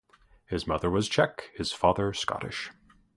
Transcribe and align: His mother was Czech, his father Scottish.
His 0.47 0.65
mother 0.65 0.89
was 0.89 1.07
Czech, 1.07 1.51
his 1.55 1.71
father 1.73 2.11
Scottish. 2.11 2.71